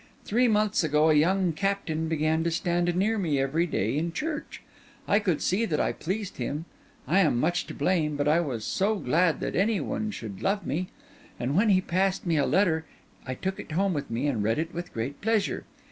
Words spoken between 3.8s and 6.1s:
in church. I could see that I